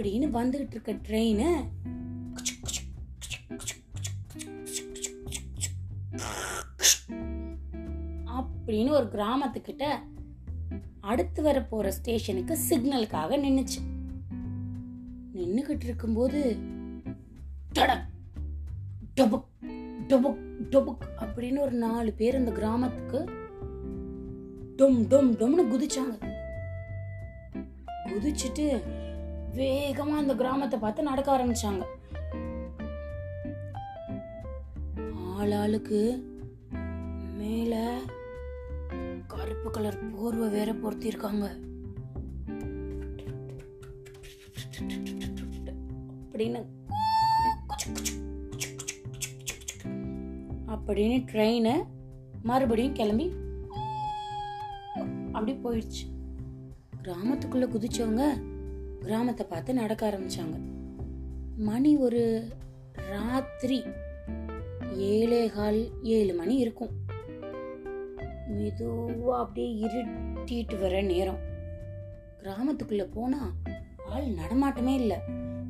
[0.00, 1.64] அப்படின்னு வந்துகிட்டு இருக்க ட்ரெயின்
[8.26, 9.84] அப்படின்னு ஒரு கிராமத்துக்கிட்ட
[11.00, 13.80] அடுத்து வர போற ஸ்டேஷனுக்கு சிக்னலுக்காக நின்னுச்சு.
[15.34, 16.56] நின்னுகிட்டு இருக்கும்போது
[17.74, 18.06] டடக்
[19.16, 19.44] டபுக்
[20.08, 23.18] டபுக் டபுக் அப்படின்னு ஒரு நாலு பேர் அந்த கிராமத்துக்கு
[24.76, 26.28] டொம் டொம் டொம்னு குதிச்சாங்க.
[28.06, 28.82] குதிச்சுட்டு
[29.56, 31.82] வேகமா அந்த கிராமத்தை பார்த்து நடக்க ஆரம்பிச்சாங்க.
[35.38, 36.22] ஆளாளுக்கு
[37.36, 37.98] மேல
[39.26, 41.48] கருப்பு கலர் போர்வை வேற பொருத்திருக்காங்க.
[46.32, 46.66] அப்படின்னு
[50.66, 51.86] அப்படின்னு ட்ரெயின்
[52.42, 53.32] மறுபடியும் கிளம்பி
[55.32, 56.04] அப்படி போயிடுச்சு.
[57.02, 58.48] கிராமத்துக்குள்ள குதிச்சவங்க
[59.00, 60.56] கிராமத்தை பார்த்து நடக்க ஆரம்பிச்சாங்க.
[61.56, 62.48] மணி ஒரு
[63.10, 63.84] ராத்திரி
[64.96, 66.90] ஏழே கால் ஏழு மணி இருக்கும்.
[68.50, 71.40] மெதுவா அப்படியே இருட்டிட்டு வர நேரம்.
[72.42, 73.54] கிராமத்துக்குள்ள போனா
[74.06, 75.16] ஆள் நடமாட்டமே இல்லை.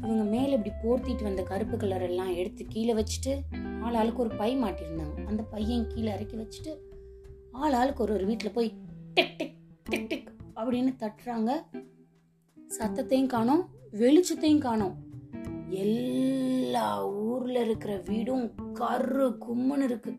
[0.02, 3.32] இவங்க மேல இப்படி போர்த்திட்டு வந்த கருப்பு கலர் எல்லாம் எடுத்து கீழே வச்சுட்டு
[3.80, 6.72] ஆள் ஆளுக்கு ஒரு பை மாட்டியிருந்தாங்க அந்த பையன் கீழே இறக்கி வச்சுட்டு
[7.52, 8.72] ஆள் ஆளுக்கு ஒரு ஒரு வீட்டில் போய்
[9.14, 11.50] டிக் டிக் டிக் டிக் அப்படின்னு தட்டுறாங்க.
[12.78, 14.94] சத்தத்தையும் காணோம் வெளிச்சத்தையும் காணோம்.
[15.68, 20.14] எல்லா ஊர்ல இருக்கிற வீடும் கரு கும்முன்னு இருக்கு.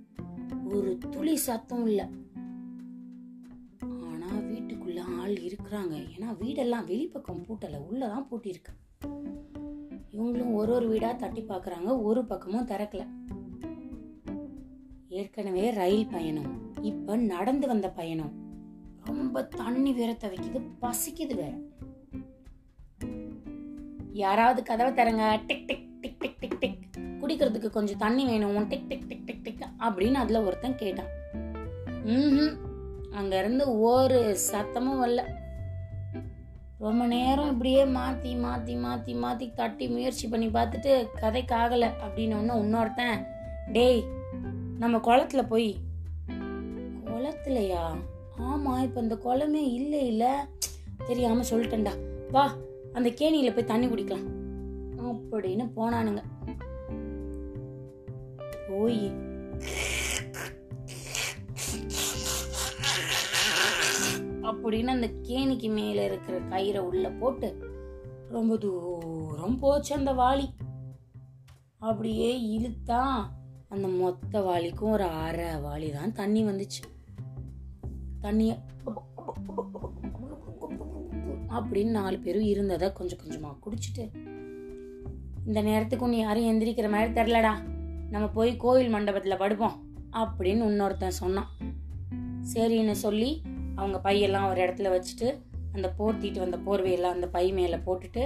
[0.69, 2.09] ஒரு துளி சத்தம் இல்ல.
[3.79, 6.07] ஆனா வீட்டுக்குள்ள ஆள் இருக்கிறாங்க.
[6.17, 8.99] ஏன்னா வீடெல்லாம் வெளிப்பக்கம் பூட்டல உள்ளதான் பூட்டியிருக்கு.
[10.11, 13.07] இவங்களும் ஒரு ஒரு வீடா தட்டி பாக்குறாங்க ஒரு பக்கமும் திறக்கல.
[15.07, 18.31] ஏற்கனவே ரயில் பயணம் இப்ப நடந்து வந்த பயணம்.
[19.03, 21.69] ரொம்ப தண்ணி வேற தவிக்குது பசிக்குது வேற.
[24.13, 26.79] யாராவது கதவை தரங்க tick tick tick tick tick tick.
[27.22, 28.67] குடிக்கிறதுக்கு கொஞ்சம் தண்ணி வேணும்.
[28.67, 31.11] Tick tick tick tick tick அப்படின்னு அதில் ஒருத்தன் கேட்டான்.
[32.05, 32.51] ம்
[33.11, 35.23] அங்கேருந்து ஒரு சத்தமும் வரல.
[36.77, 42.61] ரொம்ப நேரம் இப்படியே மாற்றி மாற்றி மாற்றி மாற்றி தட்டி முயற்சி பண்ணி பார்த்துட்டு கதைக்கு ஆகலை அப்படின்னு ஒன்று
[42.63, 43.25] இன்னொருத்தன்
[43.71, 44.03] டேய்
[44.79, 45.77] நம்ம குளத்துல போய்.
[47.05, 47.83] குளத்துலயா?
[48.38, 50.29] ஆமாம் இப்போ இந்த குளமே இல்லை இல்லை
[51.05, 51.94] தெரியாமல் சொல்லிட்டேன்டா.
[52.31, 52.55] வா
[52.94, 54.40] அந்த கேணியில் போய் தண்ணி குடிக்கலாம்.
[54.97, 56.24] அப்படின்னு போனானுங்க.
[58.68, 59.12] போய்.
[64.44, 67.57] அப்படின்னு அந்த கேணிக்கு மேலே இருக்கிற கயிறை உள்ள போட்டு
[68.30, 70.50] ரொம்ப தூரம் போச்சு அந்த வாளி.
[71.78, 73.25] அப்படியே இழுத்தா
[73.69, 76.84] அந்த மொத்த வாளிக்கும் ஒரு அரை வாளி தான் தண்ணி வந்துச்சு.
[78.22, 78.59] தண்ணியை
[81.51, 84.06] அப்படின்னு நாலு பேரும் இருந்ததை கொஞ்சம் கொஞ்சமாக குடிச்சிட்டு
[85.45, 87.53] இந்த நேரத்துக்கு நீ யாரும் எந்திரிக்கிற மாதிரி தெரிலடா
[88.09, 89.78] நம்ம போய் கோயில் மண்டபத்தில் படுப்போம்
[90.13, 91.51] அப்படின்னு இன்னொருத்தன் சொன்னான்.
[92.53, 93.41] சரின்னு சொல்லி
[93.75, 95.28] அவங்க பையெல்லாம் ஒரு இடத்துல வச்சுட்டு
[95.73, 98.23] அந்த போர்த்திட்டு வந்த போர்வையெல்லாம் அந்த பை மேலே போட்டுட்டு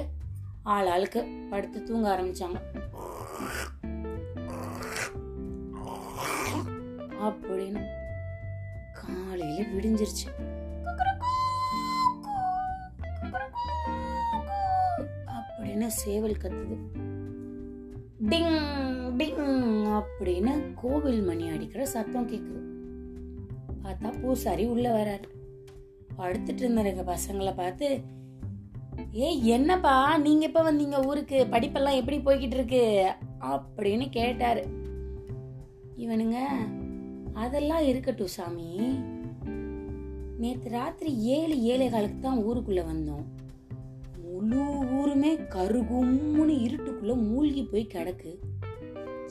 [0.63, 2.59] ஆள் ஆளுக்கு படுத்து தூங்க ஆரம்பித்தாங்க
[7.27, 7.81] அப்படின்னு
[8.93, 10.27] காலையில் விடிஞ்சிருச்சு.
[15.75, 16.77] அப்படின்னு சேவல் கத்துது.
[18.29, 18.59] டிங்
[19.17, 22.61] டிங் அப்படின்னு கோவில் மணி அடிக்கிற சத்தம் கேக்குது.
[23.83, 25.27] பார்த்தா பூசாரி உள்ள வராரு.
[26.17, 28.01] படுத்துட்டு இருந்த பசங்களை பார்த்து
[29.11, 30.17] ஏய் என்னப்பா?
[30.17, 31.47] நீங்க எப்ப வந்தீங்க ஊருக்கு?
[31.51, 33.13] படிப்பெல்லாம் எப்படி போய்கிட்டு இருக்கு?
[33.41, 34.67] அப்படின்னு கேட்டாரு.
[35.97, 36.39] இவனுங்க
[37.33, 38.99] அதெல்லாம் இருக்கட்டும் சாமி.
[40.37, 43.34] நேற்று ராத்திரி ஏழு ஏழை காலுக்கு தான் ஊருக்குள்ள வந்தோம்.
[44.45, 48.37] முழு ஊருமே கருகும்னு இருட்டுக்குள்ள மூழ்கி போய் கிடக்கு.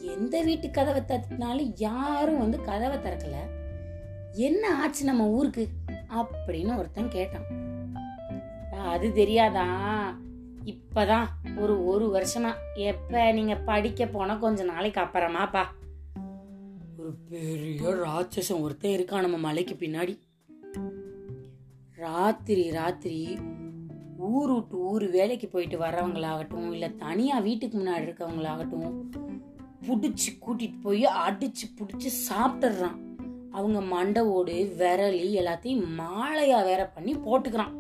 [0.01, 3.35] எந்த வீட்டு கதவை தட்டினாலும் யாரும் வந்து கதவை திறக்கல.
[4.33, 5.69] என்ன ஆச்சு நம்ம ஊருக்கு?
[6.09, 7.47] அப்படின்னு ஒருத்தன் கேட்டான்.
[8.73, 9.67] அது தெரியாதா?
[10.65, 11.27] இப்பதான்
[11.57, 12.53] ஒரு ஒரு வருஷமா.
[12.75, 15.65] எப்ப நீங்க படிக்க போன கொஞ்ச நாளைக்கு அப்புறமாப்பா
[16.99, 20.19] ஒரு பெரிய ராட்சசம் ஒருத்தன் இருக்கான் நம்ம மலைக்கு பின்னாடி.
[21.95, 23.39] ராத்திரி ராத்திரி
[24.19, 28.95] ஊர் விட்டு ஊர் வேலைக்கு போயிட்டு வர்றவங்களாகட்டும் இல்லை தனியாக வீட்டுக்கு முன்னாடி இருக்கவங்களாகட்டும்
[29.87, 32.97] பிடிச்சி கூட்டிகிட்டு போய் அடித்து பிடிச்சி சாப்பிட்டுறான்
[33.51, 37.75] அவங்க மண்டை ஓடு விரலி எல்லாத்தையும் மாலையாக வேற பண்ணி போட்டுக்கிறான்.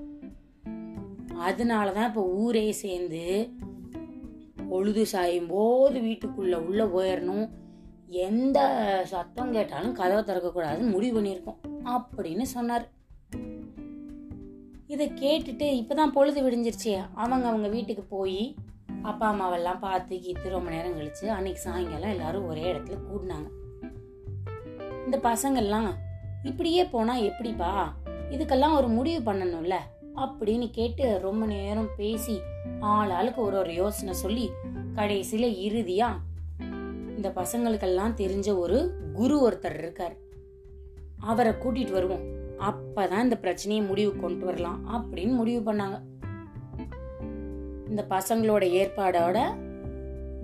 [1.36, 3.50] அதனால தான் இப்போ ஊரே சேர்ந்து
[4.68, 7.50] பொழுது சாயும் போது வீட்டுக்குள்ளே உள்ளே போயிடணும்.
[8.06, 8.58] எந்த
[9.04, 11.60] சத்தம் கேட்டாலும் கதவை திறக்கக்கூடாதுன்னு முடிவு பண்ணியிருக்கோம்.
[11.84, 12.90] அப்படின்னு சொன்னார்.
[14.94, 17.06] இதை கேட்டுட்டு இப்பதான் பொழுது விடிஞ்சிருச்சு.
[17.14, 18.54] அவங்க அவங்க வீட்டுக்கு போய்
[19.02, 23.48] அப்பா அம்மாவெல்லாம் பார்த்து கீத்து ரொம்ப நேரம் கழிச்சு அன்னைக்கு சாயங்காலம் எல்லாரும் ஒரே இடத்துல கூடினாங்க.
[25.04, 25.88] இந்த பசங்கள்லாம்
[26.42, 27.96] இப்படியே போனா எப்படிப்பா?
[28.30, 29.74] இதுக்கெல்லாம் ஒரு முடிவு பண்ணணும்ல?
[30.16, 32.40] அப்படின்னு கேட்டு ரொம்ப நேரம் பேசி
[32.80, 34.50] ஆளாளுக்கு ஒரு ஒரு யோசனை சொல்லி
[34.94, 36.06] கடைசியில இறுதியா
[37.16, 40.16] இந்த பசங்களுக்கெல்லாம் தெரிஞ்ச ஒரு குரு ஒருத்தர் இருக்கார்.
[41.18, 42.33] அவரை கூட்டிட்டு வருவோம்.
[42.58, 46.02] அப்பதான் இந்த பிரச்சனையை முடிவு கொண்டு வரலாம் அப்படின்னு முடிவு பண்ணாங்க.
[47.88, 49.38] இந்த பசங்களோட ஏற்பாடோட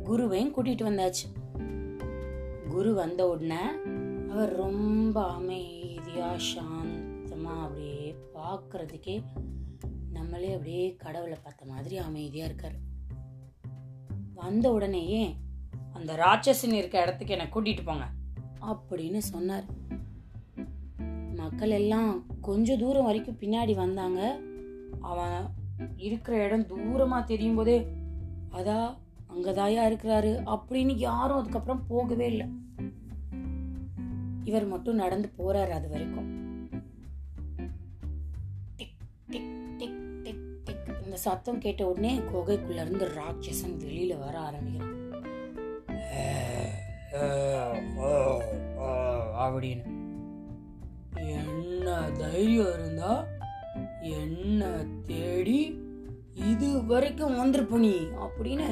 [0.04, 1.26] குருவையும் கூட்டிட்டு வந்தாச்சு.
[2.68, 3.62] குரு வந்த உடனே
[4.30, 9.22] அவர் ரொம்ப அமைதியா சாந்தமா அப்படியே பார்க்கறதுக்கே
[10.12, 12.78] நம்மளே அப்படியே கடவுளை பார்த்த மாதிரி அமைதியா இருக்காரு.
[14.34, 15.36] வந்த உடனேயே
[15.92, 18.06] அந்த ராட்சசன் இருக்க இடத்துக்கு என்னை கூட்டிட்டு போங்க
[18.60, 19.64] அப்படின்னு சொன்னார்.
[21.50, 24.40] மக்கள் எல்லாம் கொஞ்ச தூரம் வரைக்கும் பின்னாடி வந்தாங்க.
[25.00, 25.46] அவன்
[25.96, 27.86] இருக்கிற இடம் தூரமா தெரியும் போதே
[28.52, 28.96] அதா
[29.28, 32.46] அங்கதாயா இருக்கிறாரு அப்படின்னு யாரும் அதுக்கப்புறம் போகவே இல்லை.
[34.44, 36.68] இவர் மட்டும் நடந்து போறாரு அது வரைக்கும்.
[38.76, 38.96] டிக்,
[39.28, 40.96] டிக், டிக், டிக், டிக்.
[41.04, 44.98] இந்த சத்தம் கேட்ட உடனே குகைக்குள்ள இருந்து ராட்சசன் வெளியில வர ஆரம்பிக்கிறான்.
[49.38, 49.98] அப்படின்னு.
[51.16, 51.86] என்ன
[52.18, 53.12] தைரியம் இருந்தா
[54.18, 54.62] என்ன
[55.06, 55.60] தேடி
[56.50, 58.68] இது வரைக்கும் வந்திருப்ப நீ அப்படின்னு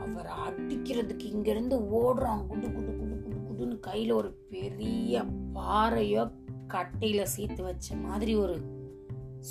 [0.00, 5.24] அவரை அடிக்கிறதுக்கு இங்கிருந்து ஓடுறான் குண்டு குண்டு குண்டு குண்டு குடுன்னு கையில் ஒரு பெரிய
[5.54, 6.24] பாறையோ
[6.66, 8.56] கட்டையில் சேர்த்து வச்ச மாதிரி ஒரு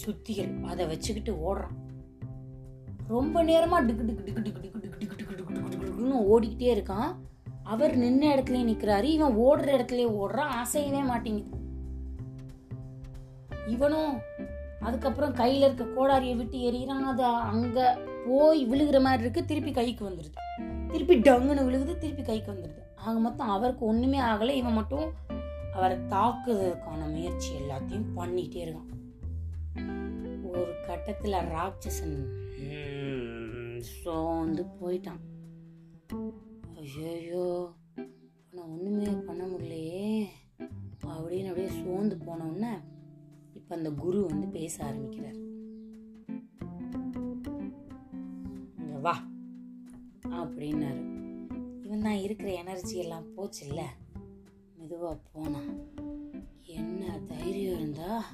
[0.03, 1.75] சுத்திகள் அதை வச்சுக்கிட்டு ஓடுறான்
[3.07, 7.11] ரொம்ப நேரமாக டிக்கு டிக்கு டிக்கு டிக்கு டிக்கு டிக்கு டிக்கு டிக்கு டிக்கு டிக்கு டிக்குன்னு ஓடிக்கிட்டே இருக்கான்
[7.63, 11.65] அவர் நின்ன இடத்துலயே நிற்கிறாரு இவன் ஓடுற இடத்துலயே ஓடுறான் அசையவே மாட்டேங்குது
[13.68, 14.19] இவனும்
[14.80, 17.06] அதுக்கப்புறம் கையில இருக்க கோடாரியை விட்டு எறிகிறான்.
[17.12, 19.46] அது அங்க போய் விழுகிற மாதிரி இருக்கு.
[19.46, 20.36] திருப்பி கைக்கு வந்துடுது
[20.92, 21.98] திருப்பி டங்குன்னு விழுகுது.
[21.98, 24.50] திருப்பி கைக்கு வந்துடுது ஆக மொத்தம் அவருக்கு ஒண்ணுமே ஆகல.
[24.50, 25.12] இவன் மட்டும்
[25.74, 28.96] அவரை தாக்குறதுக்கான முயற்சி எல்லாத்தையும் பண்ணிட்டே இருக்கான்.
[30.44, 32.19] ஒரு கட்டத்துல ராட்சசன்
[33.80, 35.24] சோர்ந்து போயிட்டான்.
[36.78, 37.72] ஐயோ
[38.52, 40.25] நான் ஒண்ணுமே பண்ண முடியலையே.
[41.08, 42.74] அப்படின்னு அப்படியே சோர்ந்து போன உடனே
[43.68, 45.36] இப்போ அந்த குரு வந்து பேச ஆரம்பிக்கிறார்.
[49.02, 49.24] வா
[50.24, 51.02] அப்படின்னாரு.
[51.81, 53.81] இவன் தான் இருக்கிற எனர்ஜி எல்லாம் போச்சுல்ல?
[54.78, 55.80] மெதுவாக போனான்
[56.66, 58.25] என்ன தைரியம் இருந்தா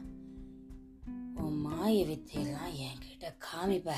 [1.36, 3.92] உன் மாய வித்தையெல்லாம் என்கிட்ட காமிப்ப.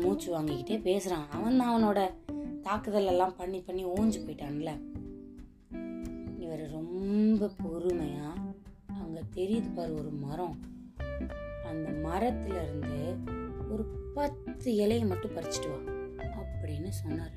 [0.00, 2.14] மூச்சு வாங்கிக்கிட்டே பேசுகிறான் அவன் தான் அவனோட
[2.62, 4.99] தாக்குதல் எல்லாம் பண்ணி பண்ணி ஓஞ்சு போயிட்டான்ல.
[6.50, 8.40] இவர் ரொம்ப பொறுமையாக
[9.02, 10.56] அங்கே தெரியுது பாரு ஒரு மரம்.
[11.64, 12.96] அந்த மரத்துல இருந்து
[13.72, 15.78] ஒரு பத்து இலையை மட்டும் பறிச்சுட்டு வா
[16.40, 17.36] அப்படின்னு சொன்னார்.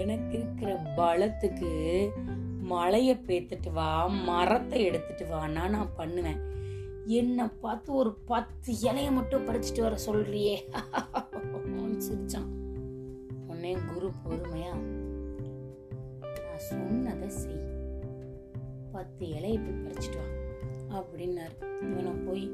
[0.00, 1.72] எனக்கு இருக்கிற பலத்துக்கு
[2.74, 6.42] மலையை பேத்துட்டு வா மரத்தை எடுத்துட்டு வான்னா நான் பண்ணுவேன்.
[7.06, 10.56] என்னை பார்த்து ஒரு பத்து இலையை மட்டும் பறிச்சுட்டு வர சொல்றியே.
[12.06, 12.50] சிரிச்சான்.
[13.60, 14.72] சொன்னேன் குரு பொறுமையா
[16.42, 17.56] நான் சொன்னதை செய்
[18.92, 20.26] பத்து இலையை போய் பறிச்சிட்டு வா
[20.98, 21.54] அப்படின்னாரு
[21.86, 22.44] இவனை போய்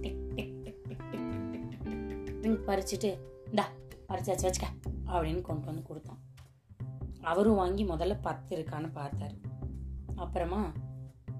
[0.00, 3.10] டிக் tick tick tick tick tick tick tick டிக் பறிச்சுட்டு
[3.48, 3.66] இந்தா
[4.08, 4.70] பறிச்சாச்சு வச்சுக்க
[5.08, 6.22] அப்படின்னு கொண்டு வந்து கொடுத்தான்
[7.24, 9.36] அவரும் வாங்கி முதல்ல பத்து இருக்கான்னு பார்த்தாரு
[10.16, 10.62] அப்புறமா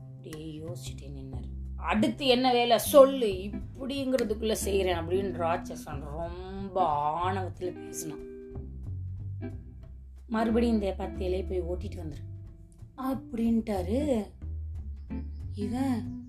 [0.06, 1.50] அப்படியே யோசிச்சுட்டே நின்னாரு
[1.86, 6.78] அடுத்து என்ன வேலை சொல்லு இப்படிங்கிறதுக்குள்ள செய்யறேன் அப்படின்னு ராட்சசன் ரொம்ப
[7.16, 8.24] ஆணவத்தில் பேசினான்
[10.26, 12.22] மறுபடியும் இந்த பத்து இலையை போய் ஓட்டிட்டு வந்துரு.
[12.96, 14.26] அப்படின்ட்டாரு.
[15.54, 16.26] இவன்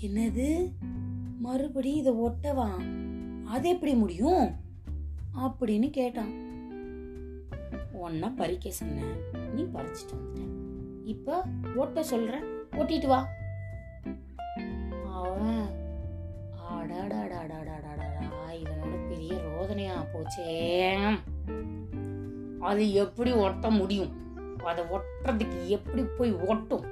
[0.00, 0.72] என்னது?
[1.38, 2.70] மறுபடியும் இதை ஒட்டவா?
[3.44, 4.50] அது எப்படி முடியும்?
[5.36, 6.44] அப்படின்னு கேட்டான்.
[7.92, 10.48] உன்னை பறிக்க சொன்னேன் நீ பறிச்சிட்டு வந்துட்ட.
[11.04, 11.44] இப்ப
[11.76, 12.44] ஓட்ட சொல்ற.
[12.72, 13.28] ஓட்டிட்டு வா.
[15.12, 15.68] அவன்
[16.70, 21.18] அடாடாடாடாடாடாடா இவனோட பெரிய ரோதனையா போச்சே
[22.66, 24.10] அது எப்படி ஒட்ட முடியும்?
[24.64, 26.84] அதை ஒட்டுறதுக்கு எப்படி போய் ஒட்டும்?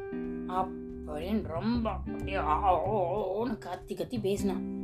[0.48, 4.82] அப்படின்னு ரொம்ப அப்படியே ஓன்னு கத்தி கத்தி பேசினான்.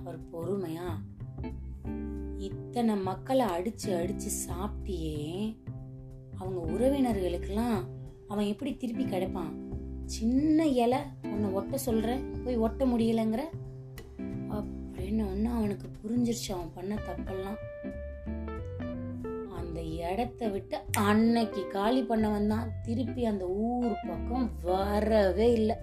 [0.00, 0.88] அவர் பொறுமையா
[2.36, 5.56] இத்தனை மக்களை அடிச்சு அடிச்சு சாப்பிட்டியே
[6.38, 7.84] அவங்க உறவினர்களுக்கெல்லாம்
[8.28, 9.52] அவன் எப்படி திருப்பி கிடைப்பான்?
[10.04, 13.40] சின்ன இலை உன்னை ஒட்ட சொல்றேன் போய் ஒட்ட முடியலைங்கிற?
[14.48, 16.52] அப்படின்னு ஒன்று அவனுக்கு புரிஞ்சிருச்சு.
[16.52, 17.58] அவன் பண்ண தப்பெல்லாம்.
[20.10, 22.70] இடத்த விட்டு அன்னைக்கு காலி பண்ணவன் தான்.
[22.82, 25.76] திருப்பி அந்த ஊர் பக்கம் வரவே இல்லை.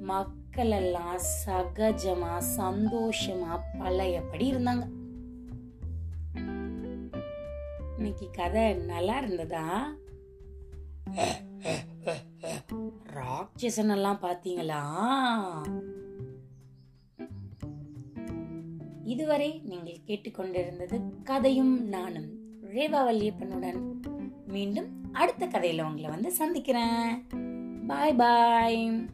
[0.00, 4.84] மக்கள் எல்லாம் சகஜமா சந்தோஷமா பழையபடி இருந்தாங்க.
[7.96, 9.64] இன்னைக்கு கதை நல்லா இருந்ததா?
[13.16, 14.82] ராட்சசன் எல்லாம் பாத்தீங்களா
[19.04, 22.28] இதுவரை நீங்கள் கேட்டுக்கொண்டிருந்தது கதையும் நானும்.
[22.74, 24.00] ரேவா வல்லியப்பனுடன்
[24.46, 27.26] மீண்டும் அடுத்த கதையில் உங்களை வந்து சந்திக்கிறேன்.
[27.86, 29.08] பாய் பாய்.